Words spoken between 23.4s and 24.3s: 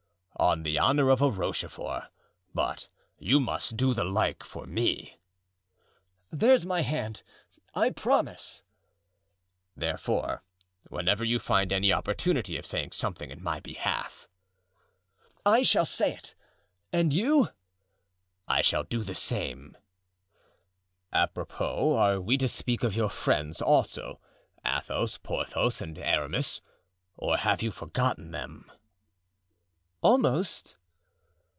also,